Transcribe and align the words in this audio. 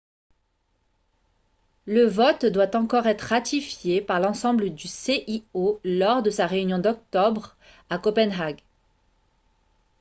le 1.85 2.07
vote 2.07 2.47
doit 2.47 2.75
encore 2.75 3.05
être 3.05 3.21
ratifié 3.21 4.01
par 4.01 4.19
l'ensemble 4.19 4.71
du 4.71 4.87
cio 4.87 5.79
lors 5.83 6.23
de 6.23 6.31
sa 6.31 6.47
réunion 6.47 6.79
d'octobre 6.79 7.55
à 7.91 7.99
copenhague 7.99 8.61